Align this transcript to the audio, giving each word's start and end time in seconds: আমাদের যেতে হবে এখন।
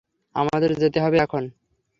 আমাদের 0.35 0.71
যেতে 0.81 0.99
হবে 1.01 1.17
এখন। 1.19 1.43